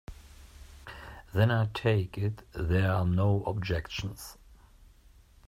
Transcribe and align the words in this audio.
Then 1.31 1.51
I 1.51 1.69
take 1.75 2.17
it 2.17 2.41
there 2.55 2.91
are 2.91 3.05
no 3.05 3.43
objections. 3.43 4.35